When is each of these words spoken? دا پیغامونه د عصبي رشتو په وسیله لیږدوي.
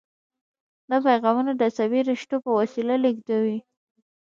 دا 0.89 0.97
پیغامونه 1.07 1.51
د 1.55 1.61
عصبي 1.69 1.99
رشتو 2.09 2.35
په 2.45 2.51
وسیله 2.59 2.95
لیږدوي. 3.03 3.57